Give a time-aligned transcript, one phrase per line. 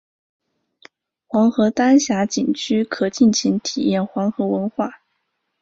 [1.27, 5.03] 黄河丹霞景区可尽情体验黄河文化。